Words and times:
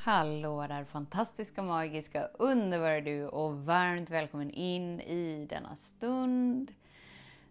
Hallå 0.00 0.66
där 0.66 0.84
fantastiska, 0.84 1.62
magiska, 1.62 2.24
underbara 2.24 3.00
du 3.00 3.26
och 3.26 3.64
varmt 3.64 4.10
välkommen 4.10 4.50
in 4.50 5.00
i 5.00 5.46
denna 5.50 5.76
stund. 5.76 6.74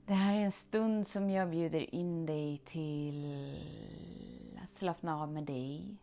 Det 0.06 0.14
här 0.14 0.36
är 0.36 0.40
en 0.40 0.52
stund 0.52 1.08
som 1.08 1.30
jag 1.30 1.50
bjuder 1.50 1.96
in 1.96 2.26
dig 2.26 2.62
till 2.66 3.58
att 4.64 4.74
slappna 4.74 5.22
av 5.22 5.32
med 5.32 5.44
dig. 5.44 5.98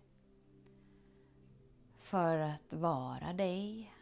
För 1.98 2.38
att 2.38 2.72
vara 2.72 3.33
dig. 3.33 3.92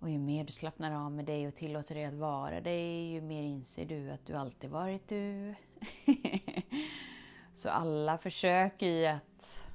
Och 0.00 0.10
ju 0.10 0.18
mer 0.18 0.44
du 0.44 0.52
slappnar 0.52 0.92
av 0.92 1.12
med 1.12 1.24
dig 1.24 1.46
och 1.46 1.54
tillåter 1.54 1.94
dig 1.94 2.04
att 2.04 2.14
vara 2.14 2.60
dig, 2.60 3.12
ju 3.12 3.20
mer 3.20 3.42
inser 3.42 3.86
du 3.86 4.10
att 4.10 4.26
du 4.26 4.34
alltid 4.34 4.70
varit 4.70 5.08
du. 5.08 5.54
Så 7.54 7.70
alla 7.70 8.18
försök 8.18 8.82
i 8.82 9.06
att 9.06 9.65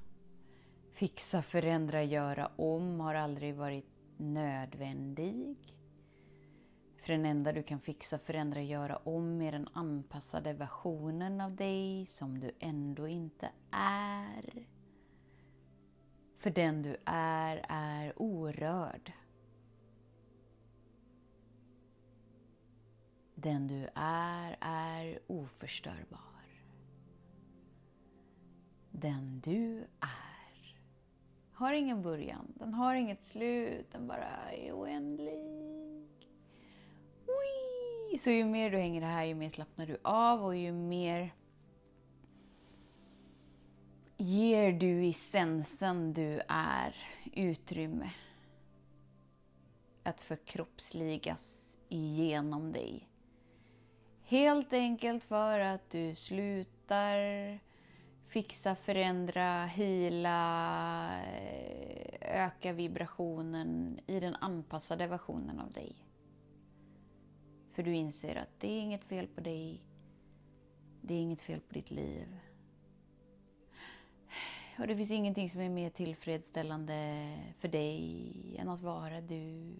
fixa, 1.01 1.41
förändra, 1.41 2.03
göra 2.03 2.51
om 2.55 2.99
har 2.99 3.15
aldrig 3.15 3.55
varit 3.55 3.85
nödvändig. 4.17 5.57
För 6.97 7.13
den 7.13 7.25
enda 7.25 7.53
du 7.53 7.63
kan 7.63 7.79
fixa, 7.79 8.17
förändra, 8.17 8.61
göra 8.61 8.97
om 8.97 9.41
är 9.41 9.51
den 9.51 9.67
anpassade 9.73 10.53
versionen 10.53 11.41
av 11.41 11.55
dig 11.55 12.05
som 12.05 12.39
du 12.39 12.51
ändå 12.59 13.07
inte 13.07 13.49
är. 13.71 14.67
För 16.37 16.49
den 16.49 16.81
du 16.81 16.97
är, 17.05 17.65
är 17.69 18.21
orörd. 18.21 19.13
Den 23.35 23.67
du 23.67 23.89
är, 23.95 24.57
är 24.61 25.19
oförstörbar. 25.27 26.19
Den 28.91 29.39
du 29.39 29.87
är 29.99 30.30
har 31.61 31.73
ingen 31.73 32.01
början, 32.01 32.53
den 32.55 32.73
har 32.73 32.95
inget 32.95 33.25
slut, 33.25 33.91
den 33.91 34.07
bara 34.07 34.27
är 34.51 34.73
oändlig. 34.73 35.39
Ui! 37.27 38.17
Så 38.17 38.29
ju 38.29 38.45
mer 38.45 38.71
du 38.71 38.77
hänger 38.77 39.01
här, 39.01 39.25
ju 39.25 39.35
mer 39.35 39.49
slappnar 39.49 39.85
du 39.85 39.97
av 40.03 40.43
och 40.43 40.55
ju 40.55 40.71
mer 40.71 41.33
ger 44.17 44.71
du 44.71 45.05
i 45.05 45.13
sensen 45.13 46.13
du 46.13 46.41
är 46.47 46.95
utrymme 47.33 48.09
att 50.03 50.21
förkroppsligas 50.21 51.77
igenom 51.89 52.71
dig. 52.71 53.07
Helt 54.23 54.73
enkelt 54.73 55.23
för 55.23 55.59
att 55.59 55.89
du 55.89 56.15
slutar 56.15 57.15
fixa, 58.31 58.75
förändra, 58.75 59.65
hila, 59.65 61.21
eh, 61.23 62.45
öka 62.45 62.73
vibrationen 62.73 63.99
i 64.07 64.19
den 64.19 64.35
anpassade 64.35 65.07
versionen 65.07 65.59
av 65.59 65.71
dig. 65.71 65.95
För 67.71 67.83
du 67.83 67.95
inser 67.95 68.35
att 68.35 68.59
det 68.59 68.67
är 68.67 68.81
inget 68.81 69.03
fel 69.03 69.27
på 69.27 69.41
dig. 69.41 69.81
Det 71.01 71.13
är 71.13 71.19
inget 71.19 71.41
fel 71.41 71.59
på 71.59 71.73
ditt 71.73 71.91
liv. 71.91 72.37
Och 74.79 74.87
det 74.87 74.95
finns 74.95 75.11
ingenting 75.11 75.49
som 75.49 75.61
är 75.61 75.69
mer 75.69 75.89
tillfredsställande 75.89 77.37
för 77.59 77.67
dig 77.67 78.55
än 78.59 78.69
att 78.69 78.81
vara 78.81 79.21
du 79.21 79.75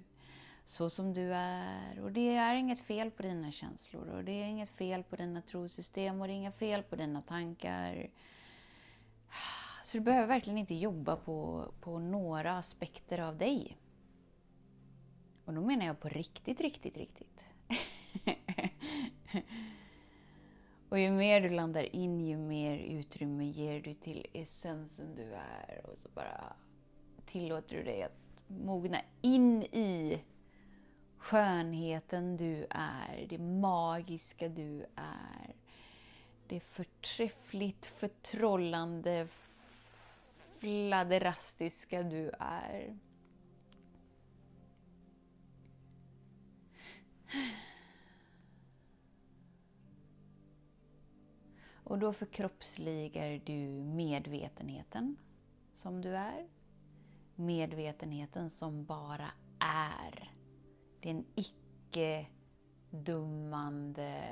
så 0.66 0.90
som 0.90 1.14
du 1.14 1.34
är. 1.34 2.00
Och 2.00 2.12
det 2.12 2.36
är 2.36 2.56
inget 2.56 2.80
fel 2.80 3.12
på 3.12 3.24
dina 3.24 3.52
känslor 3.52 4.10
och 4.10 4.24
det 4.24 4.32
är 4.32 4.46
inget 4.46 4.70
fel 4.70 5.04
på 5.04 5.16
dina 5.16 5.42
trosystem 5.42 6.22
och 6.22 6.28
det 6.28 6.34
är 6.34 6.36
inget 6.36 6.58
fel 6.58 6.84
på 6.84 6.96
dina 6.96 7.22
tankar. 7.22 8.10
Så 9.84 9.98
du 9.98 10.04
behöver 10.04 10.28
verkligen 10.28 10.58
inte 10.58 10.76
jobba 10.76 11.16
på, 11.16 11.72
på 11.82 12.00
några 12.00 12.58
aspekter 12.58 13.20
av 13.20 13.38
dig. 13.38 13.78
Och 15.46 15.54
då 15.54 15.62
menar 15.62 15.86
jag 15.86 16.00
på 16.00 16.10
riktigt, 16.10 16.62
riktigt, 16.62 16.98
riktigt. 16.98 17.46
och 20.90 21.00
ju 21.00 21.12
mer 21.12 21.42
du 21.42 21.50
landar 21.50 21.96
in, 21.96 22.22
ju 22.22 22.38
mer 22.38 22.78
utrymme 22.78 23.46
ger 23.46 23.82
du 23.82 23.94
till 23.94 24.28
essensen 24.34 25.16
du 25.16 25.34
är. 25.34 25.86
Och 25.86 25.98
så 25.98 26.10
bara 26.10 26.54
tillåter 27.26 27.76
du 27.78 27.84
dig 27.84 28.04
att 28.04 28.20
mogna 28.48 29.02
in 29.22 29.64
i 29.64 30.22
skönheten 31.18 32.38
du 32.38 32.68
är, 32.70 33.26
det 33.30 33.38
magiska 33.38 34.50
du 34.50 34.86
är. 34.96 35.56
Det 36.52 36.60
förträffligt, 36.60 37.86
förtrollande, 37.86 39.28
fladderastiska 40.60 42.04
du 42.04 42.32
är. 42.40 43.00
Och 51.74 52.00
då 52.00 52.14
förkroppsligar 52.14 53.42
du 53.46 53.68
medvetenheten 53.84 55.18
som 55.74 56.02
du 56.02 56.16
är. 56.16 56.50
Medvetenheten 57.36 58.50
som 58.50 58.86
bara 58.86 59.32
är. 59.60 60.34
Det 61.00 61.10
är 61.10 61.14
en 61.14 61.26
icke-dummande 61.36 64.24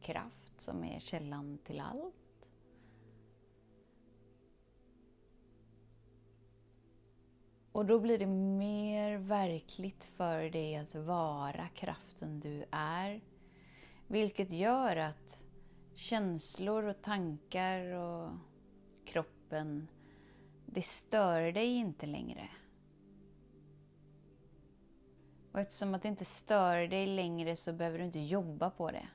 kraft 0.00 0.41
som 0.62 0.84
är 0.84 1.00
källan 1.00 1.58
till 1.58 1.80
allt. 1.80 2.14
Och 7.72 7.86
då 7.86 8.00
blir 8.00 8.18
det 8.18 8.26
mer 8.26 9.16
verkligt 9.16 10.04
för 10.04 10.50
dig 10.50 10.76
att 10.76 10.94
vara 10.94 11.68
kraften 11.68 12.40
du 12.40 12.64
är. 12.70 13.20
Vilket 14.06 14.50
gör 14.50 14.96
att 14.96 15.42
känslor 15.94 16.82
och 16.82 17.02
tankar 17.02 17.84
och 17.84 18.30
kroppen, 19.04 19.88
det 20.66 20.82
stör 20.82 21.52
dig 21.52 21.74
inte 21.74 22.06
längre. 22.06 22.48
Och 25.52 25.60
eftersom 25.60 25.94
att 25.94 26.02
det 26.02 26.08
inte 26.08 26.24
stör 26.24 26.76
dig 26.88 27.06
längre 27.06 27.56
så 27.56 27.72
behöver 27.72 27.98
du 27.98 28.04
inte 28.04 28.20
jobba 28.20 28.70
på 28.70 28.90
det. 28.90 29.08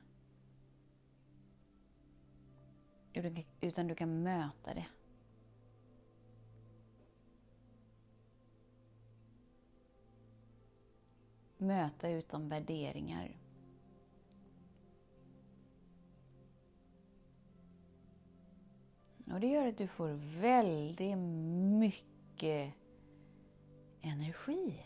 Utan 3.61 3.87
du 3.87 3.95
kan 3.95 4.23
möta 4.23 4.73
det. 4.73 4.85
Möta 11.57 12.09
utan 12.09 12.49
värderingar. 12.49 13.37
Och 19.31 19.39
det 19.39 19.47
gör 19.47 19.67
att 19.67 19.77
du 19.77 19.87
får 19.87 20.09
väldigt 20.41 21.17
mycket 21.79 22.73
energi. 24.01 24.85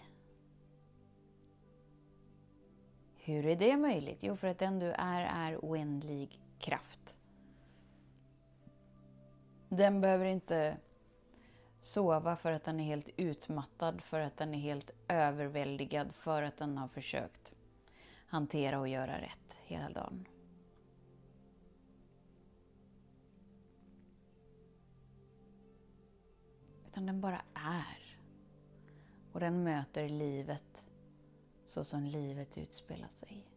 Hur 3.16 3.46
är 3.46 3.56
det 3.56 3.78
möjligt? 3.78 4.24
Jo, 4.24 4.36
för 4.36 4.48
att 4.48 4.60
den 4.60 4.80
du 4.80 4.92
är, 4.92 5.52
är 5.52 5.58
oändlig 5.58 6.40
kraft. 6.60 7.21
Den 9.74 10.02
behöver 10.02 10.26
inte 10.26 10.78
sova 11.80 12.36
för 12.36 12.52
att 12.52 12.64
den 12.64 12.80
är 12.80 12.84
helt 12.84 13.10
utmattad, 13.18 14.02
för 14.02 14.20
att 14.20 14.38
den 14.38 14.54
är 14.54 14.60
helt 14.60 14.92
överväldigad, 15.08 16.16
för 16.16 16.44
att 16.44 16.58
den 16.58 16.78
har 16.78 16.88
försökt 16.88 17.54
hantera 18.26 18.80
och 18.80 18.88
göra 18.88 19.22
rätt 19.22 19.60
hela 19.64 19.90
dagen. 19.90 20.28
Utan 26.86 27.06
den 27.06 27.22
bara 27.22 27.42
är. 27.54 28.18
Och 29.32 29.40
den 29.40 29.64
möter 29.64 30.10
livet 30.10 30.86
så 31.66 31.84
som 31.84 32.04
livet 32.04 32.58
utspelar 32.58 33.08
sig. 33.08 33.51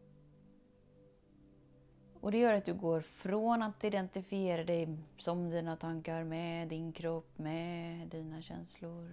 Och 2.25 2.33
det 2.33 2.39
gör 2.39 2.55
att 2.55 2.65
du 2.65 2.75
går 2.75 3.01
från 3.01 3.63
att 3.63 3.85
identifiera 3.85 4.65
dig 4.65 4.99
som 5.19 5.51
dina 5.51 5.77
tankar 5.77 6.25
med 6.25 6.69
din 6.69 6.93
kropp, 6.93 7.39
med 7.39 8.09
dina 8.09 8.43
känslor. 8.43 9.11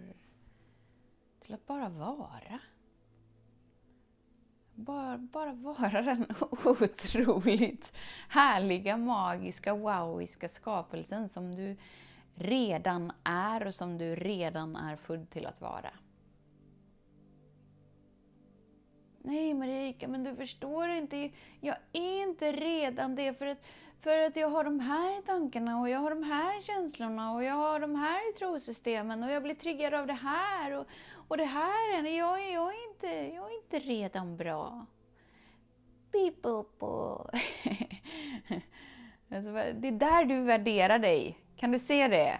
till 1.40 1.54
att 1.54 1.68
bara 1.68 1.90
vara. 1.90 2.60
Bara, 4.76 5.18
bara 5.18 5.54
vara 5.54 6.02
den 6.02 6.26
otroligt 6.66 7.94
härliga, 8.30 8.98
magiska, 8.98 9.76
wowiska 9.76 10.50
skapelsen 10.50 11.30
som 11.30 11.56
du 11.56 11.78
redan 12.36 13.12
är 13.24 13.68
och 13.68 13.76
som 13.76 13.98
du 13.98 14.16
redan 14.16 14.76
är 14.76 14.96
född 14.96 15.30
till 15.30 15.46
att 15.46 15.62
vara. 15.62 15.92
Nej 19.24 19.54
Marika, 19.54 20.08
men 20.08 20.24
du 20.24 20.36
förstår 20.36 20.90
inte. 20.90 21.30
Jag 21.60 21.76
är 21.94 22.24
inte 22.24 22.52
redan 22.52 23.16
det 23.16 23.34
för 23.34 23.46
att, 23.46 23.66
för 24.00 24.18
att 24.18 24.36
jag 24.36 24.50
har 24.50 24.64
de 24.64 24.80
här 24.80 25.22
tankarna 25.22 25.80
och 25.80 25.90
jag 25.90 26.00
har 26.00 26.10
de 26.10 26.24
här 26.24 26.62
känslorna 26.62 27.34
och 27.34 27.44
jag 27.44 27.54
har 27.54 27.80
de 27.80 27.96
här 27.96 28.34
trosystemen 28.38 29.24
och 29.24 29.32
jag 29.32 29.44
blir 29.44 29.56
triggad 29.56 29.94
av 29.94 30.08
det 30.08 30.14
här 30.14 30.78
och, 30.78 30.86
och 31.28 31.38
det 31.38 31.46
här. 31.46 32.04
Jag, 32.04 32.44
är, 32.44 32.54
jag, 32.54 32.74
är 32.74 32.90
inte, 32.90 33.08
jag 33.36 33.52
är 33.52 33.58
inte 33.64 33.80
redan 33.80 34.38
bra. 34.38 34.86
People 36.12 36.64
alltså, 39.32 39.52
Det 39.52 39.88
är 39.88 40.00
där 40.00 40.26
du 40.26 40.42
värderar 40.42 41.00
dig. 41.00 41.38
Kan 41.56 41.72
du 41.72 41.80
se 41.80 42.08
det? 42.08 42.40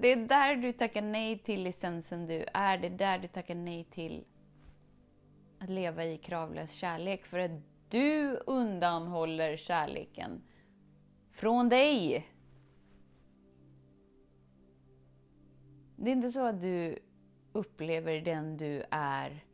Det 0.00 0.08
är 0.08 0.16
där 0.16 0.56
du 0.56 0.72
tackar 0.72 1.02
nej 1.02 1.38
till 1.38 1.62
licensen 1.62 2.26
du 2.26 2.44
är. 2.54 2.78
Det 2.78 2.86
är 2.86 2.90
där 2.90 3.18
du 3.18 3.26
tackar 3.26 3.54
nej 3.54 3.84
till 3.84 4.24
att 5.62 5.70
leva 5.70 6.04
i 6.04 6.16
kravlös 6.18 6.72
kärlek. 6.72 7.26
För 7.26 7.38
att 7.38 7.50
du 7.88 8.36
undanhåller 8.46 9.56
kärleken 9.56 10.42
från 11.30 11.68
dig. 11.68 12.28
Det 15.96 16.10
är 16.10 16.12
inte 16.12 16.28
så 16.28 16.46
att 16.46 16.62
du 16.62 16.98
upplever 17.52 18.20
den 18.20 18.56
du 18.56 18.84
är 18.90 19.44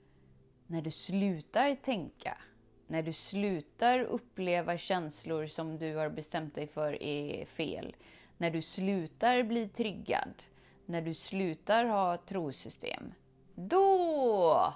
när 0.66 0.82
du 0.82 0.90
slutar 0.90 1.74
tänka. 1.74 2.38
När 2.86 3.02
du 3.02 3.12
slutar 3.12 3.98
uppleva 4.00 4.78
känslor 4.78 5.46
som 5.46 5.78
du 5.78 5.96
har 5.96 6.10
bestämt 6.10 6.54
dig 6.54 6.66
för 6.66 7.02
är 7.02 7.44
fel. 7.44 7.96
När 8.36 8.50
du 8.50 8.62
slutar 8.62 9.42
bli 9.42 9.68
triggad. 9.68 10.42
När 10.86 11.02
du 11.02 11.14
slutar 11.14 11.84
ha 11.84 12.16
trosystem. 12.16 13.14
Då 13.54 14.74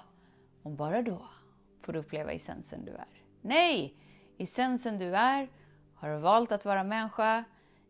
och 0.63 0.71
bara 0.71 1.01
då 1.01 1.27
får 1.81 1.93
du 1.93 1.99
uppleva 1.99 2.31
essensen 2.31 2.85
du 2.85 2.91
är. 2.91 3.21
Nej! 3.41 3.93
Essensen 4.37 4.97
du 4.97 5.15
är 5.15 5.49
har 5.95 6.09
du 6.09 6.17
valt 6.17 6.51
att 6.51 6.65
vara 6.65 6.83
människa. 6.83 7.43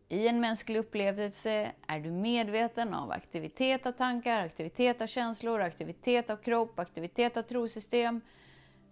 I 0.08 0.28
en 0.28 0.40
mänsklig 0.40 0.78
upplevelse 0.78 1.72
är 1.86 2.00
du 2.00 2.10
medveten 2.10 2.94
av 2.94 3.10
aktivitet 3.10 3.86
av 3.86 3.92
tankar, 3.92 4.40
aktivitet 4.40 5.02
av 5.02 5.06
känslor, 5.06 5.60
aktivitet 5.60 6.30
av 6.30 6.36
kropp, 6.36 6.78
aktivitet 6.78 7.36
av 7.36 7.42
trosystem. 7.42 8.20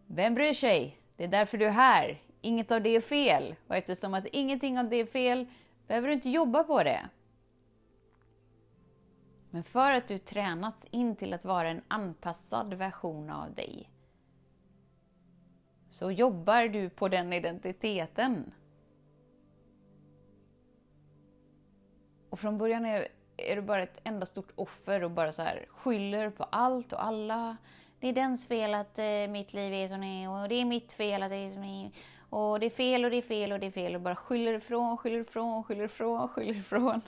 Vem 0.06 0.34
bryr 0.34 0.54
sig? 0.54 0.98
Det 1.16 1.24
är 1.24 1.28
därför 1.28 1.58
du 1.58 1.64
är 1.64 1.70
här. 1.70 2.22
Inget 2.40 2.72
av 2.72 2.82
det 2.82 2.96
är 2.96 3.00
fel. 3.00 3.54
Och 3.66 3.76
eftersom 3.76 4.14
att 4.14 4.26
ingenting 4.26 4.78
av 4.78 4.88
det 4.88 4.96
är 4.96 5.06
fel 5.06 5.46
behöver 5.86 6.08
du 6.08 6.14
inte 6.14 6.30
jobba 6.30 6.64
på 6.64 6.82
det. 6.82 7.00
Men 9.54 9.64
för 9.64 9.92
att 9.92 10.08
du 10.08 10.18
tränats 10.18 10.86
in 10.90 11.16
till 11.16 11.34
att 11.34 11.44
vara 11.44 11.68
en 11.68 11.82
anpassad 11.88 12.74
version 12.74 13.30
av 13.30 13.54
dig 13.54 13.90
så 15.88 16.10
jobbar 16.10 16.68
du 16.68 16.90
på 16.90 17.08
den 17.08 17.32
identiteten. 17.32 18.52
Och 22.30 22.40
från 22.40 22.58
början 22.58 22.86
är, 22.86 23.08
är 23.36 23.56
du 23.56 23.62
bara 23.62 23.82
ett 23.82 24.00
enda 24.04 24.26
stort 24.26 24.52
offer 24.54 25.04
och 25.04 25.10
bara 25.10 25.32
så 25.32 25.42
här 25.42 25.66
skyller 25.68 26.30
på 26.30 26.44
allt 26.44 26.92
och 26.92 27.04
alla. 27.04 27.56
Det 28.00 28.08
är 28.08 28.12
dens 28.12 28.46
fel 28.46 28.74
att 28.74 28.98
eh, 28.98 29.28
mitt 29.28 29.52
liv 29.52 29.72
är 29.72 29.88
som 29.88 30.00
det 30.00 30.06
är 30.06 30.30
och 30.30 30.48
det 30.48 30.54
är 30.54 30.64
mitt 30.64 30.92
fel 30.92 31.22
att 31.22 31.30
det 31.30 31.36
är 31.36 31.50
som 31.50 31.62
det 31.62 31.86
är. 31.86 31.90
Och 32.32 32.60
det 32.60 32.66
är 32.66 32.70
fel 32.70 33.04
och 33.04 33.10
det 33.10 33.16
är 33.16 33.22
fel 33.22 33.52
och 33.52 33.60
det 33.60 33.66
är 33.66 33.70
fel 33.70 33.94
och 33.94 34.00
bara 34.00 34.16
skyller 34.16 34.54
ifrån, 34.54 34.96
skyller 34.96 35.20
ifrån, 35.20 35.64
skyller 35.64 35.84
ifrån, 35.84 36.28
skyller 36.28 36.54
ifrån. 36.54 37.00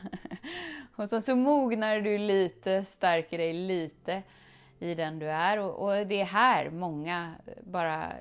och 0.96 1.08
sen 1.08 1.22
så 1.22 1.36
mognar 1.36 2.00
du 2.00 2.18
lite, 2.18 2.84
stärker 2.84 3.38
dig 3.38 3.52
lite 3.52 4.22
i 4.78 4.94
den 4.94 5.18
du 5.18 5.30
är 5.30 5.58
och, 5.58 5.84
och 5.84 6.06
det 6.06 6.20
är 6.20 6.24
här 6.24 6.70
många 6.70 7.32
bara 7.62 8.12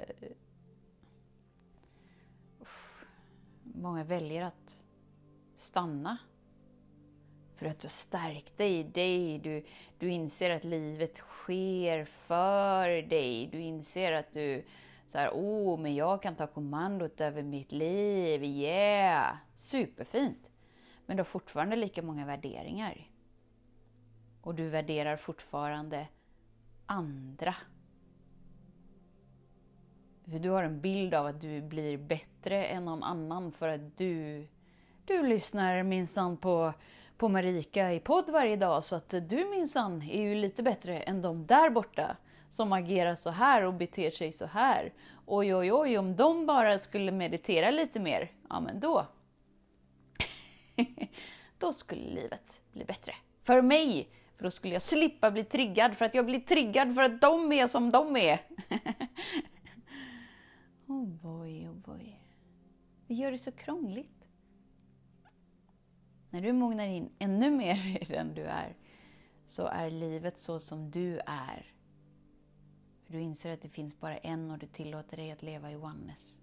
många 3.63 4.03
väljer 4.03 4.43
att 4.43 4.77
stanna. 5.55 6.17
För 7.55 7.65
att 7.65 7.79
du 7.79 7.85
har 7.85 7.89
stärkt 7.89 8.57
dig 8.57 8.79
i 8.79 8.83
dig. 8.83 9.39
Du, 9.39 9.65
du 9.97 10.09
inser 10.09 10.49
att 10.49 10.63
livet 10.63 11.17
sker 11.17 12.05
för 12.05 13.01
dig. 13.01 13.49
Du 13.51 13.59
inser 13.59 14.11
att 14.11 14.33
du 14.33 14.63
så 15.13 15.19
här, 15.19 15.29
oh, 15.29 15.79
men 15.79 15.95
jag 15.95 16.21
kan 16.21 16.35
ta 16.35 16.47
kommandot 16.47 17.21
över 17.21 17.43
mitt 17.43 17.71
liv, 17.71 18.43
yeah! 18.43 19.35
Superfint! 19.55 20.51
Men 21.05 21.17
du 21.17 21.21
har 21.21 21.25
fortfarande 21.25 21.75
lika 21.75 22.01
många 22.01 22.25
värderingar. 22.25 23.07
Och 24.41 24.55
du 24.55 24.69
värderar 24.69 25.15
fortfarande 25.15 26.07
andra. 26.85 27.55
För 30.25 30.39
du 30.39 30.49
har 30.49 30.63
en 30.63 30.81
bild 30.81 31.13
av 31.13 31.25
att 31.25 31.41
du 31.41 31.61
blir 31.61 31.97
bättre 31.97 32.65
än 32.65 32.85
någon 32.85 33.03
annan 33.03 33.51
för 33.51 33.67
att 33.67 33.97
du, 33.97 34.47
du 35.05 35.27
lyssnar 35.27 35.83
minsann 35.83 36.37
på, 36.37 36.73
på 37.17 37.29
Marika 37.29 37.93
i 37.93 37.99
podd 37.99 38.29
varje 38.29 38.55
dag 38.55 38.83
så 38.83 38.95
att 38.95 39.09
du 39.09 39.49
minsann 39.49 40.01
är 40.01 40.21
ju 40.21 40.35
lite 40.35 40.63
bättre 40.63 40.99
än 40.99 41.21
de 41.21 41.45
där 41.45 41.69
borta 41.69 42.17
som 42.53 42.73
agerar 42.73 43.15
så 43.15 43.29
här 43.29 43.63
och 43.63 43.73
beter 43.73 44.11
sig 44.11 44.31
så 44.31 44.45
här. 44.45 44.93
Oj, 45.25 45.55
oj, 45.55 45.73
oj, 45.73 45.97
om 45.97 46.15
de 46.15 46.45
bara 46.45 46.79
skulle 46.79 47.11
meditera 47.11 47.71
lite 47.71 47.99
mer, 47.99 48.31
ja 48.49 48.59
men 48.59 48.79
då... 48.79 49.07
då 51.57 51.73
skulle 51.73 52.01
livet 52.01 52.61
bli 52.71 52.85
bättre. 52.85 53.13
För 53.43 53.61
mig! 53.61 54.09
För 54.35 54.43
då 54.43 54.51
skulle 54.51 54.73
jag 54.73 54.81
slippa 54.81 55.31
bli 55.31 55.43
triggad 55.43 55.97
för 55.97 56.05
att 56.05 56.15
jag 56.15 56.25
blir 56.25 56.39
triggad 56.39 56.95
för 56.95 57.03
att 57.03 57.21
de 57.21 57.51
är 57.51 57.67
som 57.67 57.91
de 57.91 58.15
är. 58.15 58.37
oh 60.87 61.07
boy, 61.07 61.67
oh 61.67 61.75
boy. 61.75 62.19
Vi 63.07 63.15
gör 63.15 63.31
det 63.31 63.37
så 63.37 63.51
krångligt. 63.51 64.25
När 66.29 66.41
du 66.41 66.53
mognar 66.53 66.87
in 66.87 67.11
ännu 67.19 67.51
mer 67.51 67.97
i 68.01 68.05
den 68.05 68.33
du 68.33 68.43
är, 68.43 68.75
så 69.47 69.65
är 69.65 69.89
livet 69.89 70.39
så 70.39 70.59
som 70.59 70.91
du 70.91 71.19
är 71.25 71.72
du 73.13 73.19
inser 73.19 73.53
att 73.53 73.61
det 73.61 73.69
finns 73.69 73.99
bara 73.99 74.17
en 74.17 74.51
och 74.51 74.57
du 74.57 74.67
tillåter 74.67 75.17
dig 75.17 75.31
att 75.31 75.43
leva 75.43 75.71
i 75.71 75.75
oneness. 75.75 76.37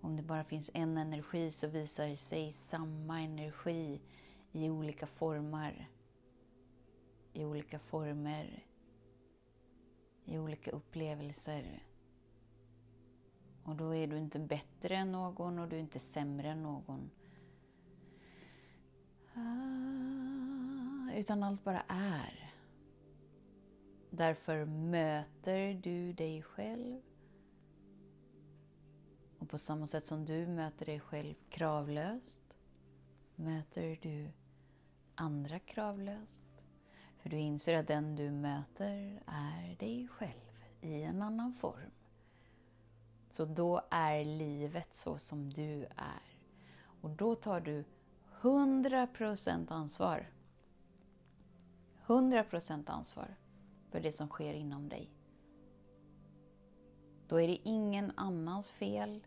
Om 0.00 0.16
det 0.16 0.22
bara 0.22 0.44
finns 0.44 0.70
en 0.74 0.98
energi 0.98 1.50
så 1.50 1.66
visar 1.68 2.14
sig 2.14 2.52
samma 2.52 3.20
energi 3.20 4.00
i 4.52 4.70
olika 4.70 5.06
former. 5.06 5.88
I 7.32 7.44
olika 7.44 7.78
former. 7.78 8.64
I 10.24 10.38
olika 10.38 10.70
upplevelser. 10.70 11.82
Och 13.64 13.76
då 13.76 13.94
är 13.94 14.06
du 14.06 14.18
inte 14.18 14.38
bättre 14.38 14.96
än 14.96 15.12
någon 15.12 15.58
och 15.58 15.68
du 15.68 15.76
är 15.76 15.80
inte 15.80 15.98
sämre 15.98 16.48
än 16.48 16.62
någon. 16.62 17.10
Ah, 19.34 21.12
utan 21.14 21.42
allt 21.42 21.64
bara 21.64 21.82
är. 21.88 22.45
Därför 24.16 24.64
möter 24.64 25.74
du 25.74 26.12
dig 26.12 26.42
själv. 26.42 27.00
Och 29.38 29.48
på 29.48 29.58
samma 29.58 29.86
sätt 29.86 30.06
som 30.06 30.24
du 30.24 30.46
möter 30.46 30.86
dig 30.86 31.00
själv 31.00 31.34
kravlöst 31.48 32.42
möter 33.34 33.98
du 34.02 34.30
andra 35.14 35.58
kravlöst. 35.58 36.48
För 37.18 37.30
du 37.30 37.36
inser 37.36 37.74
att 37.74 37.88
den 37.88 38.16
du 38.16 38.30
möter 38.30 39.22
är 39.26 39.76
dig 39.78 40.08
själv 40.08 40.64
i 40.80 41.02
en 41.02 41.22
annan 41.22 41.54
form. 41.54 41.90
Så 43.30 43.44
då 43.44 43.80
är 43.90 44.24
livet 44.24 44.94
så 44.94 45.18
som 45.18 45.50
du 45.50 45.84
är. 45.96 46.38
Och 47.00 47.10
då 47.10 47.34
tar 47.34 47.60
du 47.60 47.84
100% 48.40 49.72
ansvar. 49.72 50.30
100% 52.06 52.90
ansvar 52.90 53.36
för 53.90 54.00
det 54.00 54.12
som 54.12 54.28
sker 54.28 54.54
inom 54.54 54.88
dig. 54.88 55.10
Då 57.28 57.40
är 57.40 57.48
det 57.48 57.68
ingen 57.68 58.12
annans 58.16 58.70
fel 58.70 59.26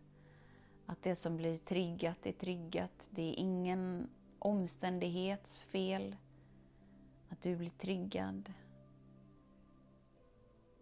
att 0.86 1.04
det 1.04 1.16
som 1.16 1.38
blir 1.38 1.58
triggat 1.58 2.25
är 2.25 2.32
triggat. 2.32 3.10
Det 3.12 3.22
är 3.22 3.34
ingen 3.34 4.10
omständighets 4.39 5.63
fel 5.63 6.16
att 7.30 7.42
du 7.42 7.56
blir 7.56 7.70
triggad. 7.70 8.54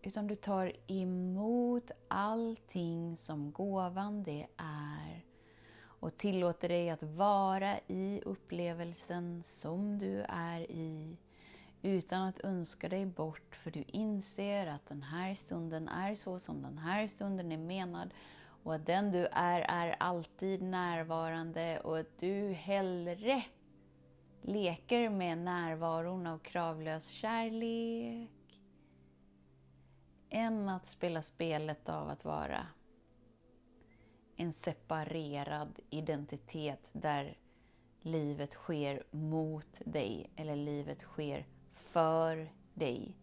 Utan 0.01 0.27
du 0.27 0.35
tar 0.35 0.73
emot 0.87 1.91
allting 2.07 3.17
som 3.17 3.51
gåvan 3.51 4.23
det 4.23 4.47
är 4.57 5.25
och 5.79 6.17
tillåter 6.17 6.69
dig 6.69 6.89
att 6.89 7.03
vara 7.03 7.79
i 7.87 8.21
upplevelsen 8.25 9.43
som 9.43 9.99
du 9.99 10.21
är 10.29 10.71
i 10.71 11.17
utan 11.81 12.21
att 12.21 12.43
önska 12.43 12.89
dig 12.89 13.05
bort 13.05 13.55
för 13.55 13.71
du 13.71 13.83
inser 13.87 14.67
att 14.67 14.85
den 14.85 15.01
här 15.01 15.35
stunden 15.35 15.87
är 15.87 16.15
så 16.15 16.39
som 16.39 16.61
den 16.61 16.77
här 16.77 17.07
stunden 17.07 17.51
är 17.51 17.57
menad 17.57 18.13
och 18.63 18.75
att 18.75 18.85
den 18.85 19.11
du 19.11 19.27
är 19.31 19.61
är 19.61 19.95
alltid 19.99 20.61
närvarande 20.61 21.79
och 21.79 21.99
att 21.99 22.17
du 22.17 22.51
hellre 22.51 23.43
leker 24.41 25.09
med 25.09 25.37
närvaron 25.37 26.27
av 26.27 26.39
kravlös 26.39 27.07
kärlek 27.07 28.29
än 30.29 30.69
att 30.69 30.87
spela 30.87 31.23
spelet 31.23 31.89
av 31.89 32.09
att 32.09 32.25
vara 32.25 32.67
en 34.35 34.53
separerad 34.53 35.79
identitet 35.89 36.89
där 36.93 37.37
livet 38.01 38.53
sker 38.53 39.03
mot 39.11 39.81
dig 39.85 40.31
eller 40.35 40.55
livet 40.55 41.01
sker 41.01 41.45
för 41.97 42.49
dig. 42.73 43.17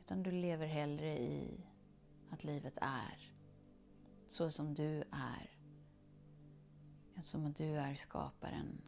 Utan 0.00 0.22
du 0.22 0.30
lever 0.30 0.66
hellre 0.66 1.18
i 1.18 1.66
att 2.30 2.44
livet 2.44 2.78
är 2.80 3.32
så 4.26 4.50
som 4.50 4.74
du 4.74 5.02
är. 5.12 5.50
Eftersom 7.14 7.46
att 7.46 7.56
du 7.56 7.74
är 7.74 7.94
skaparen. 7.94 8.82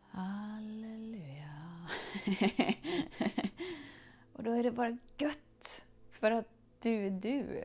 Halleluja. 0.00 1.88
Och 4.32 4.42
då 4.42 4.50
är 4.50 4.62
det 4.62 4.72
bara 4.72 4.98
gött 5.18 5.84
för 6.10 6.30
att 6.30 6.48
du 6.80 7.06
är 7.06 7.10
du. 7.10 7.64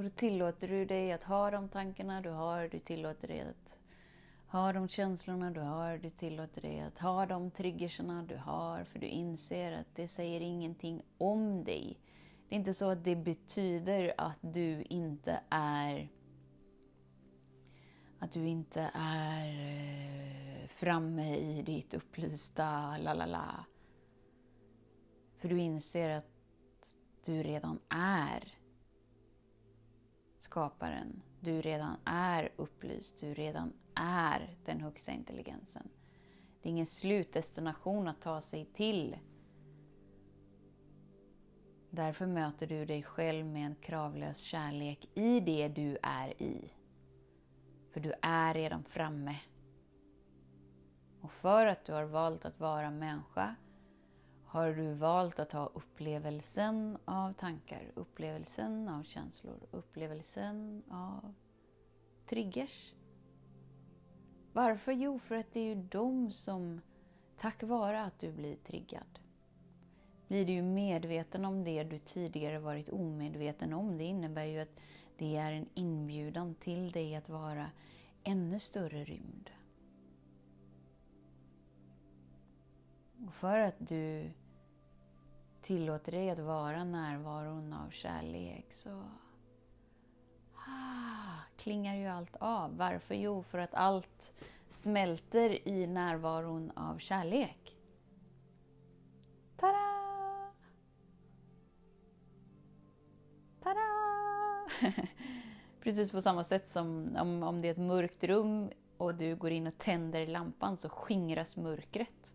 Och 0.00 0.04
då 0.04 0.10
tillåter 0.10 0.68
du 0.68 0.84
dig 0.84 1.12
att 1.12 1.24
ha 1.24 1.50
de 1.50 1.68
tankarna 1.68 2.20
du 2.20 2.30
har, 2.30 2.68
du 2.68 2.78
tillåter 2.78 3.28
dig 3.28 3.40
att 3.40 3.76
ha 4.46 4.72
de 4.72 4.88
känslorna 4.88 5.50
du 5.50 5.60
har, 5.60 5.98
du 5.98 6.10
tillåter 6.10 6.62
dig 6.62 6.80
att 6.80 6.98
ha 6.98 7.26
de 7.26 7.50
triggerserna 7.50 8.22
du 8.22 8.36
har, 8.36 8.84
för 8.84 8.98
du 8.98 9.06
inser 9.06 9.72
att 9.72 9.86
det 9.94 10.08
säger 10.08 10.40
ingenting 10.40 11.02
om 11.18 11.64
dig. 11.64 11.98
Det 12.48 12.54
är 12.54 12.58
inte 12.58 12.74
så 12.74 12.90
att 12.90 13.04
det 13.04 13.16
betyder 13.16 14.14
att 14.18 14.38
du 14.40 14.82
inte 14.82 15.40
är 15.50 16.08
att 18.18 18.32
du 18.32 18.48
inte 18.48 18.90
är 18.94 19.48
eh, 19.48 20.66
framme 20.68 21.36
i 21.36 21.62
ditt 21.62 21.94
upplysta 21.94 22.98
la 22.98 23.14
la 23.14 23.26
la. 23.26 23.64
För 25.36 25.48
du 25.48 25.58
inser 25.58 26.10
att 26.10 26.26
du 27.24 27.42
redan 27.42 27.80
är 27.88 28.59
skaparen. 30.42 31.22
Du 31.40 31.60
redan 31.60 31.96
är 32.04 32.52
upplyst, 32.56 33.20
du 33.20 33.34
redan 33.34 33.72
är 33.94 34.56
den 34.64 34.80
högsta 34.80 35.12
intelligensen. 35.12 35.88
Det 36.62 36.68
är 36.68 36.70
ingen 36.70 36.86
slutdestination 36.86 38.08
att 38.08 38.20
ta 38.20 38.40
sig 38.40 38.64
till. 38.64 39.16
Därför 41.90 42.26
möter 42.26 42.66
du 42.66 42.84
dig 42.84 43.02
själv 43.02 43.46
med 43.46 43.66
en 43.66 43.74
kravlös 43.74 44.38
kärlek 44.38 45.08
i 45.14 45.40
det 45.40 45.68
du 45.68 45.98
är 46.02 46.42
i. 46.42 46.72
För 47.92 48.00
du 48.00 48.12
är 48.22 48.54
redan 48.54 48.84
framme. 48.84 49.36
Och 51.20 51.32
för 51.32 51.66
att 51.66 51.84
du 51.84 51.92
har 51.92 52.04
valt 52.04 52.44
att 52.44 52.60
vara 52.60 52.90
människa 52.90 53.56
har 54.50 54.72
du 54.72 54.92
valt 54.92 55.38
att 55.38 55.52
ha 55.52 55.66
upplevelsen 55.66 56.98
av 57.04 57.32
tankar, 57.32 57.92
upplevelsen 57.94 58.88
av 58.88 59.02
känslor, 59.02 59.66
upplevelsen 59.70 60.82
av 60.90 61.34
triggers. 62.26 62.94
Varför? 64.52 64.92
Jo, 64.92 65.18
för 65.18 65.34
att 65.34 65.52
det 65.52 65.60
är 65.60 65.64
ju 65.64 65.74
de 65.74 66.30
som, 66.30 66.80
tack 67.36 67.62
vare 67.62 68.02
att 68.02 68.18
du 68.18 68.32
blir 68.32 68.56
triggad, 68.56 69.18
blir 70.28 70.46
du 70.46 70.52
ju 70.52 70.62
medveten 70.62 71.44
om 71.44 71.64
det 71.64 71.84
du 71.84 71.98
tidigare 71.98 72.58
varit 72.58 72.88
omedveten 72.88 73.72
om. 73.72 73.98
Det 73.98 74.04
innebär 74.04 74.44
ju 74.44 74.60
att 74.60 74.80
det 75.18 75.36
är 75.36 75.52
en 75.52 75.68
inbjudan 75.74 76.54
till 76.54 76.90
dig 76.90 77.14
att 77.16 77.28
vara 77.28 77.70
ännu 78.22 78.58
större 78.58 79.04
rymd. 79.04 79.50
Och 83.26 83.34
för 83.34 83.58
att 83.58 83.76
du 83.78 84.30
tillåter 85.70 86.12
dig 86.12 86.30
att 86.30 86.38
vara 86.38 86.84
närvaron 86.84 87.72
av 87.72 87.90
kärlek 87.90 88.72
så 88.72 89.04
ah, 90.54 91.42
klingar 91.56 91.96
ju 91.96 92.06
allt 92.06 92.36
av. 92.36 92.76
Varför? 92.76 93.14
Jo, 93.14 93.42
för 93.42 93.58
att 93.58 93.74
allt 93.74 94.34
smälter 94.70 95.68
i 95.68 95.86
närvaron 95.86 96.70
av 96.70 96.98
kärlek. 96.98 97.76
Tada! 99.56 100.52
Tada! 103.62 103.80
Precis 105.82 106.12
på 106.12 106.20
samma 106.20 106.44
sätt 106.44 106.68
som 106.68 107.16
om, 107.20 107.42
om 107.42 107.62
det 107.62 107.68
är 107.68 107.72
ett 107.72 107.78
mörkt 107.78 108.24
rum 108.24 108.70
och 108.96 109.14
du 109.14 109.36
går 109.36 109.50
in 109.50 109.66
och 109.66 109.78
tänder 109.78 110.26
lampan 110.26 110.76
så 110.76 110.88
skingras 110.88 111.56
mörkret. 111.56 112.34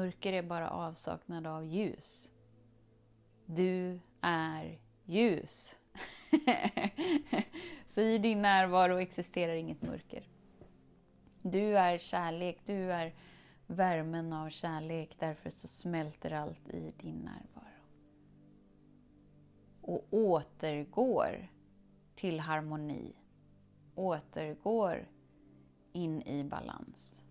Mörker 0.00 0.32
är 0.32 0.42
bara 0.42 0.70
avsaknad 0.70 1.46
av 1.46 1.64
ljus. 1.64 2.32
Du 3.46 4.00
är 4.20 4.78
ljus. 5.04 5.78
så 7.86 8.00
i 8.00 8.18
din 8.18 8.42
närvaro 8.42 8.98
existerar 8.98 9.54
inget 9.54 9.82
mörker. 9.82 10.28
Du 11.42 11.78
är 11.78 11.98
kärlek, 11.98 12.60
du 12.64 12.92
är 12.92 13.14
värmen 13.66 14.32
av 14.32 14.50
kärlek. 14.50 15.16
Därför 15.18 15.50
så 15.50 15.68
smälter 15.68 16.30
allt 16.30 16.68
i 16.68 16.94
din 16.98 17.18
närvaro. 17.18 17.84
Och 19.80 20.06
återgår 20.10 21.48
till 22.14 22.40
harmoni. 22.40 23.16
Återgår 23.94 25.08
in 25.92 26.22
i 26.22 26.44
balans 26.44 27.22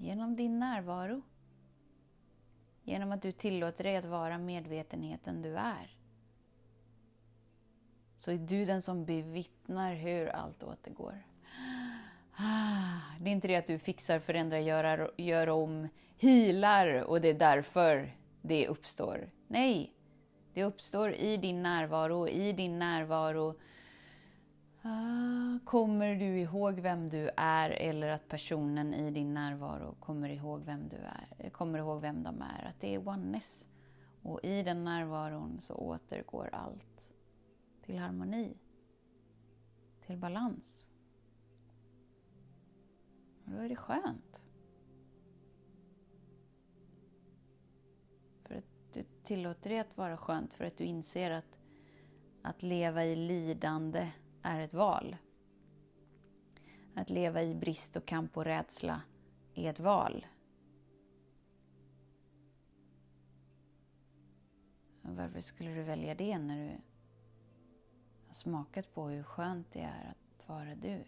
genom 0.00 0.36
din 0.36 0.58
närvaro. 0.58 1.22
Genom 2.82 3.12
att 3.12 3.22
du 3.22 3.32
tillåter 3.32 3.84
dig 3.84 3.96
att 3.96 4.04
vara 4.04 4.38
medvetenheten 4.38 5.42
du 5.42 5.56
är. 5.56 5.96
Så 8.16 8.30
är 8.30 8.38
du 8.38 8.64
den 8.64 8.82
som 8.82 9.04
bevittnar 9.04 9.94
hur 9.94 10.28
allt 10.28 10.62
återgår. 10.62 11.22
Ah, 12.36 13.00
det 13.20 13.30
är 13.30 13.32
inte 13.32 13.48
det 13.48 13.56
att 13.56 13.66
du 13.66 13.78
fixar, 13.78 14.18
förändrar, 14.18 14.58
gör, 14.58 15.12
gör 15.16 15.48
om, 15.48 15.88
healar 16.18 16.94
och 17.02 17.20
det 17.20 17.28
är 17.28 17.34
därför 17.34 18.16
det 18.42 18.68
uppstår. 18.68 19.30
Nej, 19.46 19.94
det 20.54 20.64
uppstår 20.64 21.12
i 21.14 21.36
din 21.36 21.62
närvaro. 21.62 22.28
I 22.28 22.52
din 22.52 22.78
närvaro 22.78 23.54
Ah, 24.82 25.58
kommer 25.64 26.14
du 26.14 26.38
ihåg 26.38 26.80
vem 26.80 27.08
du 27.08 27.30
är 27.36 27.70
eller 27.70 28.08
att 28.08 28.28
personen 28.28 28.94
i 28.94 29.10
din 29.10 29.34
närvaro 29.34 29.94
kommer 30.00 30.28
ihåg 30.28 30.62
vem 30.64 30.88
du 30.88 30.96
är, 30.96 31.50
kommer 31.50 31.78
ihåg 31.78 32.00
vem 32.00 32.22
de 32.22 32.42
är, 32.42 32.64
att 32.68 32.80
det 32.80 32.94
är 32.94 33.08
oneness. 33.08 33.66
Och 34.22 34.40
i 34.44 34.62
den 34.62 34.84
närvaron 34.84 35.60
så 35.60 35.74
återgår 35.74 36.50
allt 36.52 37.10
till 37.82 37.98
harmoni, 37.98 38.56
till 40.06 40.16
balans. 40.16 40.86
Och 43.44 43.52
då 43.52 43.58
är 43.58 43.68
det 43.68 43.76
skönt. 43.76 44.42
För 48.42 48.54
att 48.54 48.92
du 48.92 49.04
tillåter 49.22 49.70
dig 49.70 49.78
att 49.78 49.96
vara 49.96 50.16
skönt 50.16 50.54
för 50.54 50.64
att 50.64 50.76
du 50.76 50.84
inser 50.84 51.30
att, 51.30 51.58
att 52.42 52.62
leva 52.62 53.04
i 53.04 53.16
lidande 53.16 54.12
är 54.42 54.60
ett 54.60 54.74
val. 54.74 55.16
Att 56.94 57.10
leva 57.10 57.42
i 57.42 57.54
brist 57.54 57.96
och 57.96 58.06
kamp 58.06 58.36
och 58.36 58.44
rädsla 58.44 59.02
är 59.54 59.70
ett 59.70 59.80
val. 59.80 60.26
Varför 65.02 65.40
skulle 65.40 65.74
du 65.74 65.82
välja 65.82 66.14
det 66.14 66.38
när 66.38 66.68
du 66.68 66.80
har 68.26 68.34
smakat 68.34 68.94
på 68.94 69.08
hur 69.08 69.22
skönt 69.22 69.72
det 69.72 69.80
är 69.80 70.08
att 70.08 70.48
vara 70.48 70.74
du? 70.74 71.04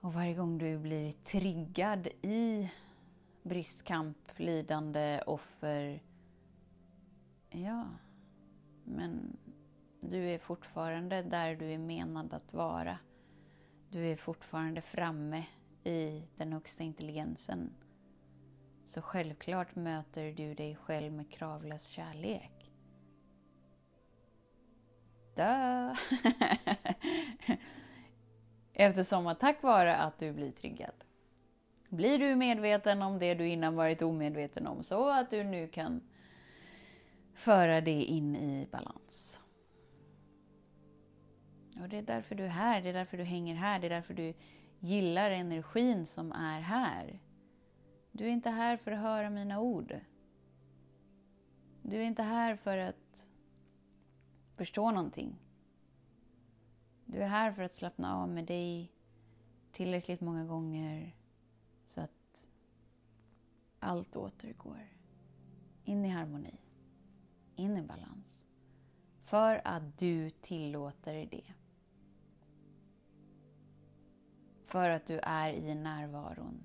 Och 0.00 0.12
varje 0.12 0.34
gång 0.34 0.58
du 0.58 0.78
blir 0.78 1.12
triggad 1.12 2.06
i 2.22 2.70
bristkamp, 3.42 4.18
lidande, 4.36 5.22
offer, 5.26 6.02
ja, 7.50 7.86
men 8.84 9.36
du 10.00 10.30
är 10.30 10.38
fortfarande 10.38 11.22
där 11.22 11.56
du 11.56 11.72
är 11.72 11.78
menad 11.78 12.34
att 12.34 12.54
vara. 12.54 12.98
Du 13.88 14.06
är 14.06 14.16
fortfarande 14.16 14.80
framme 14.80 15.46
i 15.84 16.22
den 16.36 16.52
högsta 16.52 16.82
intelligensen. 16.82 17.74
Så 18.84 19.02
självklart 19.02 19.76
möter 19.76 20.32
du 20.32 20.54
dig 20.54 20.76
själv 20.76 21.12
med 21.12 21.32
kravlös 21.32 21.86
kärlek. 21.86 22.72
Dö! 25.36 25.94
Eftersom 28.72 29.26
att 29.26 29.40
tack 29.40 29.62
vare 29.62 29.96
att 29.96 30.18
du 30.18 30.32
blir 30.32 30.52
triggad 30.52 31.04
blir 31.90 32.18
du 32.18 32.36
medveten 32.36 33.02
om 33.02 33.18
det 33.18 33.34
du 33.34 33.48
innan 33.48 33.76
varit 33.76 34.02
omedveten 34.02 34.66
om 34.66 34.82
så 34.82 35.08
att 35.08 35.30
du 35.30 35.44
nu 35.44 35.68
kan 35.68 36.00
föra 37.34 37.80
det 37.80 38.02
in 38.04 38.36
i 38.36 38.68
balans. 38.72 39.39
Och 41.80 41.88
det 41.88 41.98
är 41.98 42.02
därför 42.02 42.34
du 42.34 42.44
är 42.44 42.48
här, 42.48 42.82
det 42.82 42.88
är 42.88 42.92
därför 42.92 43.16
du 43.16 43.24
hänger 43.24 43.54
här, 43.54 43.80
det 43.80 43.86
är 43.86 43.90
därför 43.90 44.14
du 44.14 44.34
gillar 44.80 45.30
energin 45.30 46.06
som 46.06 46.32
är 46.32 46.60
här. 46.60 47.20
Du 48.12 48.24
är 48.24 48.28
inte 48.28 48.50
här 48.50 48.76
för 48.76 48.92
att 48.92 49.00
höra 49.00 49.30
mina 49.30 49.60
ord. 49.60 50.00
Du 51.82 51.96
är 51.96 52.04
inte 52.04 52.22
här 52.22 52.56
för 52.56 52.78
att 52.78 53.28
förstå 54.56 54.90
någonting. 54.90 55.38
Du 57.04 57.18
är 57.18 57.28
här 57.28 57.52
för 57.52 57.62
att 57.62 57.74
slappna 57.74 58.16
av 58.16 58.28
med 58.28 58.44
dig 58.44 58.92
tillräckligt 59.72 60.20
många 60.20 60.44
gånger 60.44 61.16
så 61.84 62.00
att 62.00 62.46
allt 63.78 64.16
återgår 64.16 64.88
in 65.84 66.04
i 66.04 66.08
harmoni, 66.08 66.60
in 67.56 67.76
i 67.76 67.82
balans. 67.82 68.44
För 69.18 69.60
att 69.64 69.98
du 69.98 70.30
tillåter 70.30 71.26
det. 71.30 71.54
För 74.70 74.90
att 74.90 75.06
du 75.06 75.20
är 75.22 75.52
i 75.52 75.74
närvaron 75.74 76.64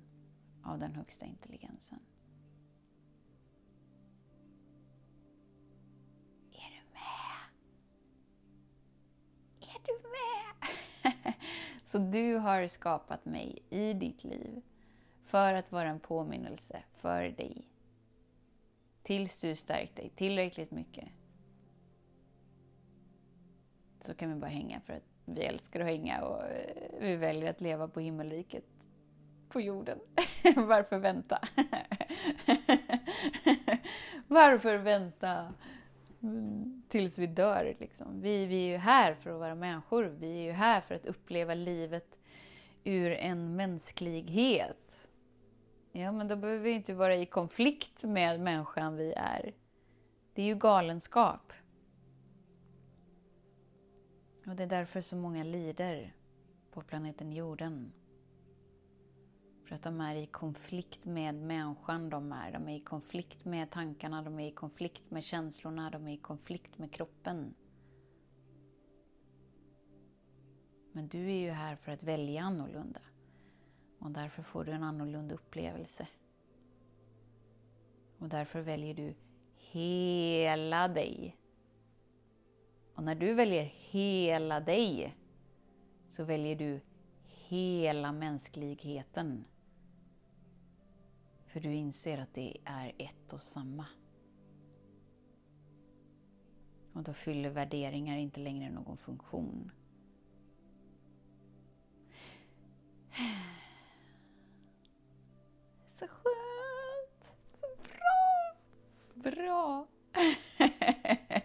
av 0.64 0.80
den 0.80 0.96
högsta 0.96 1.26
intelligensen. 1.26 2.00
Är 6.52 6.70
du 6.70 6.94
med? 6.94 7.50
Är 9.60 9.80
du 9.86 10.10
med? 10.10 11.34
Så 11.86 11.98
du 11.98 12.36
har 12.36 12.68
skapat 12.68 13.26
mig 13.26 13.60
i 13.70 13.94
ditt 13.94 14.24
liv 14.24 14.62
för 15.24 15.54
att 15.54 15.72
vara 15.72 15.90
en 15.90 16.00
påminnelse 16.00 16.84
för 16.94 17.22
dig. 17.24 17.70
Tills 19.04 19.38
du 19.38 19.56
stärkt 19.56 19.96
dig 19.96 20.10
tillräckligt 20.10 20.72
mycket 20.72 21.10
så 24.02 24.14
kan 24.14 24.34
vi 24.34 24.36
bara 24.36 24.52
hänga 24.52 24.82
för 24.82 24.94
att 24.94 25.15
vi 25.26 25.44
älskar 25.44 25.80
att 25.80 25.86
hänga 25.86 26.22
och 26.22 26.44
eh, 26.44 27.00
vi 27.00 27.16
väljer 27.16 27.50
att 27.50 27.62
leva 27.62 27.88
på 27.88 28.00
himmelriket 28.00 28.66
på 29.50 29.62
jorden. 29.62 30.00
Varför 30.56 30.98
vänta? 30.98 31.40
Varför 34.28 34.78
vänta 34.78 35.54
tills 36.88 37.18
vi 37.18 37.28
dör? 37.28 37.76
Liksom? 37.80 38.22
Vi, 38.22 38.46
vi 38.46 38.68
är 38.68 38.72
ju 38.72 38.78
här 38.78 39.14
för 39.14 39.30
att 39.30 39.40
vara 39.40 39.56
människor. 39.56 40.04
Vi 40.04 40.38
är 40.38 40.44
ju 40.44 40.52
här 40.52 40.82
för 40.82 40.96
att 40.96 41.06
uppleva 41.06 41.54
livet 41.54 42.18
ur 42.84 43.12
en 43.12 43.56
mänsklighet. 43.56 45.08
Ja, 45.92 46.12
men 46.12 46.28
då 46.28 46.36
behöver 46.36 46.64
vi 46.64 46.72
inte 46.72 46.94
vara 46.94 47.16
i 47.16 47.26
konflikt 47.26 48.04
med 48.04 48.40
människan 48.40 48.96
vi 48.96 49.14
är. 49.14 49.54
Det 50.34 50.42
är 50.42 50.46
ju 50.46 50.56
galenskap. 50.56 51.54
Och 54.48 54.56
det 54.56 54.64
är 54.64 54.68
därför 54.68 55.02
så 55.02 55.16
många 55.16 55.44
lider 55.44 56.14
på 56.72 56.82
planeten 56.82 57.32
jorden. 57.32 57.94
För 59.64 59.76
att 59.76 59.84
de 59.84 60.02
är 60.02 60.16
i 60.16 60.26
konflikt 60.26 61.06
med 61.06 61.36
människan 61.36 62.10
de 62.10 62.32
är. 62.32 62.52
De 62.52 62.68
är 62.68 62.76
i 62.76 62.80
konflikt 62.80 63.46
med 63.46 63.72
tankarna, 63.72 64.22
de 64.22 64.40
är 64.40 64.48
i 64.48 64.52
konflikt 64.52 65.12
med 65.12 65.24
känslorna, 65.24 65.90
de 65.90 66.08
är 66.08 66.14
i 66.14 66.18
konflikt 66.18 66.78
med 66.78 66.92
kroppen. 66.92 67.56
Men 70.92 71.08
du 71.08 71.32
är 71.32 71.40
ju 71.40 71.50
här 71.50 71.76
för 71.76 71.92
att 71.92 72.04
välja 72.04 72.42
annorlunda. 72.42 73.02
Och 74.00 74.12
därför 74.12 74.44
får 74.44 74.64
du 74.66 74.72
en 74.72 74.84
annorlunda 74.84 75.36
upplevelse. 75.36 76.08
Och 78.18 78.30
därför 78.30 78.62
väljer 78.62 78.94
du 78.94 79.16
hela 79.56 80.88
dig 80.88 81.38
och 82.96 83.04
när 83.04 83.16
du 83.16 83.34
väljer 83.34 83.64
hela 83.64 84.60
dig 84.60 85.16
så 86.08 86.24
väljer 86.24 86.56
du 86.56 86.82
hela 87.48 88.12
mänskligheten. 88.12 89.46
För 91.46 91.60
du 91.60 91.74
inser 91.74 92.18
att 92.18 92.34
det 92.34 92.58
är 92.66 92.92
ett 92.98 93.34
och 93.34 93.44
samma. 93.44 93.86
Och 96.94 97.04
då 97.04 97.14
fyller 97.14 97.50
värderingar 97.50 98.18
inte 98.18 98.40
längre 98.40 98.70
någon 98.70 98.98
funktion. 98.98 99.72
Så 105.88 106.08
skönt! 106.08 107.34
Så 107.62 107.68
bra! 107.84 108.56
Bra! 109.32 109.88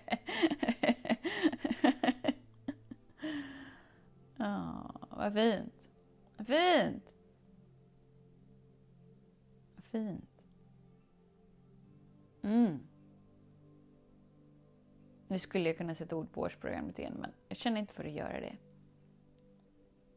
vad 5.10 5.34
fint. 5.34 5.90
Vad 6.36 6.46
fint! 6.46 7.12
Vad 9.74 9.84
fint. 9.84 10.42
Mm. 12.42 12.78
Nu 15.28 15.38
skulle 15.38 15.68
jag 15.68 15.78
kunna 15.78 15.94
sätta 15.94 16.16
ord 16.16 16.32
på 16.32 16.40
årsprogrammet 16.40 16.98
igen, 16.98 17.16
men 17.20 17.30
jag 17.48 17.58
känner 17.58 17.80
inte 17.80 17.94
för 17.94 18.04
att 18.04 18.12
göra 18.12 18.40
det. 18.40 18.56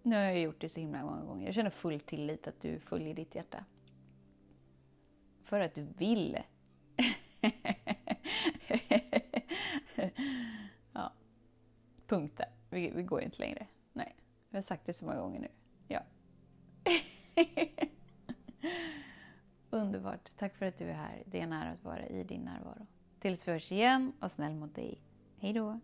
Nu 0.04 0.16
har 0.16 0.24
jag 0.24 0.40
gjort 0.40 0.62
det 0.62 0.70
så 0.70 0.80
himla 0.80 1.06
många 1.06 1.26
gånger. 1.26 1.46
Jag 1.46 1.56
känner 1.56 1.70
full 1.70 2.00
tillit 2.00 2.48
att 2.48 2.62
du 2.62 2.80
följer 2.80 3.14
ditt 3.14 3.36
hjärta. 3.36 3.66
För 5.42 5.60
att 5.60 5.74
du 5.76 5.82
vill. 5.98 6.38
ja. 10.94 11.14
Punkt 12.08 12.38
där. 12.38 12.50
Vi, 12.70 12.92
vi 12.92 13.04
går 13.04 13.22
inte 13.22 13.40
längre. 13.40 13.68
Jag 14.54 14.58
har 14.58 14.62
sagt 14.62 14.86
det 14.86 14.94
så 14.94 15.06
många 15.06 15.20
gånger 15.20 15.40
nu. 15.40 15.48
Ja. 15.88 16.04
Underbart. 19.70 20.32
Tack 20.38 20.56
för 20.56 20.66
att 20.66 20.78
du 20.78 20.86
är 20.86 20.94
här. 20.94 21.24
Det 21.26 21.40
är 21.40 21.44
en 21.44 21.54
ära 21.54 21.72
att 21.72 21.84
vara 21.84 22.08
i 22.08 22.24
din 22.24 22.42
närvaro. 22.42 22.88
Tills 23.20 23.48
vi 23.48 23.52
hörs 23.52 23.72
igen 23.72 24.14
och 24.20 24.32
snäll 24.32 24.56
mot 24.56 24.76
dig. 24.76 25.02
Hej 25.38 25.54
då! 25.54 25.80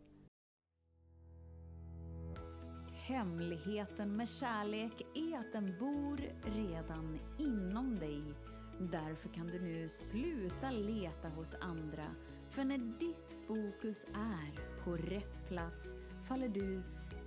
Hemligheten 2.93 4.15
med 4.15 4.29
kärlek 4.29 5.01
är 5.15 5.39
att 5.39 5.53
den 5.53 5.79
bor 5.79 6.21
redan 6.43 7.19
inom 7.37 7.99
dig. 7.99 8.23
Därför 8.79 9.29
kan 9.29 9.47
du 9.47 9.61
nu 9.61 9.89
sluta 9.89 10.71
leta 10.71 11.29
hos 11.29 11.55
andra. 11.61 12.15
För 12.49 12.63
när 12.63 12.77
ditt 12.77 13.47
fokus 13.47 14.03
är 14.13 14.83
på 14.83 14.91
rätt 14.91 15.47
plats 15.47 15.83
faller 16.27 16.49
du 16.49 16.83